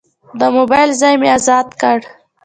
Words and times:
د 0.39 0.41
موبایل 0.55 0.89
ځای 1.01 1.13
مې 1.21 1.29
ازاد 1.37 1.67
کړ. 1.81 1.99